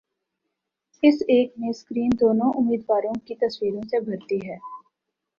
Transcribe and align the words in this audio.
اس 1.03 1.17
ایک 1.27 1.51
میں 1.57 1.71
سکرین 1.71 2.09
دونوں 2.19 2.51
امیدواروں 2.55 3.13
کی 3.25 3.35
تصویروں 3.37 3.81
سے 3.81 3.99
بھرتی 3.99 4.39
ہے 4.47 4.55